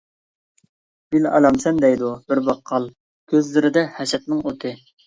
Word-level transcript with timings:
-گۈل 1.15 1.27
ئالامسەن؟ 1.33 1.83
دەيدۇ 1.85 2.11
بىر 2.33 2.43
باققال، 2.49 2.91
كۆزلىرىدە 3.35 3.87
ھەسەتنىڭ 4.01 4.47
ئوتى. 4.53 4.79